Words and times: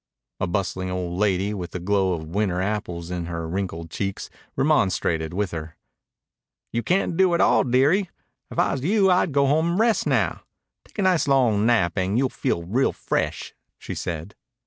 A 0.39 0.47
bustling 0.47 0.89
old 0.89 1.19
lady 1.19 1.53
with 1.53 1.73
the 1.73 1.79
glow 1.79 2.13
of 2.13 2.23
winter 2.33 2.59
apples 2.59 3.11
in 3.11 3.25
her 3.27 3.47
wrinkled 3.47 3.91
cheeks 3.91 4.31
remonstrated 4.55 5.31
with 5.31 5.51
her. 5.51 5.75
"You 6.73 6.81
can't 6.81 7.15
do 7.15 7.35
it 7.35 7.39
all, 7.39 7.63
dearie. 7.63 8.09
If 8.49 8.57
I 8.57 8.71
was 8.71 8.81
you 8.81 9.11
I'd 9.11 9.31
go 9.31 9.45
home 9.45 9.69
and 9.73 9.79
rest 9.79 10.07
now. 10.07 10.41
Take 10.85 10.97
a 10.97 11.03
nice 11.03 11.27
long 11.27 11.67
nap 11.67 11.99
and 11.99 12.17
you'll 12.17 12.29
feel 12.29 12.63
real 12.63 12.93
fresh," 12.93 13.53
she 13.77 13.93
said. 13.93 14.33